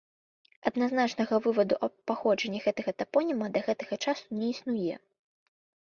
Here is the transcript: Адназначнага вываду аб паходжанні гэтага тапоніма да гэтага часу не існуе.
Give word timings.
Адназначнага 0.69 1.39
вываду 1.49 1.75
аб 1.89 1.93
паходжанні 2.13 2.59
гэтага 2.65 2.91
тапоніма 3.05 3.45
да 3.59 3.67
гэтага 3.71 3.95
часу 4.09 4.25
не 4.43 4.53
існуе. 4.59 4.95